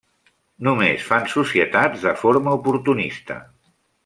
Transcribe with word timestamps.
Només 0.67 1.05
fan 1.09 1.29
societats 1.33 2.07
de 2.09 2.17
forma 2.25 2.57
oportunista. 2.63 3.39